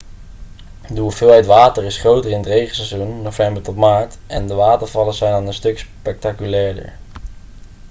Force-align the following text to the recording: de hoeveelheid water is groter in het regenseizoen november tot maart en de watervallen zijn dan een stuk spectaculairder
de 0.93 0.99
hoeveelheid 1.01 1.45
water 1.45 1.83
is 1.83 1.97
groter 1.97 2.31
in 2.31 2.37
het 2.37 2.45
regenseizoen 2.45 3.21
november 3.21 3.63
tot 3.63 3.75
maart 3.75 4.17
en 4.27 4.47
de 4.47 4.53
watervallen 4.53 5.13
zijn 5.13 5.31
dan 5.31 5.47
een 5.47 5.53
stuk 5.53 5.79
spectaculairder 5.79 6.93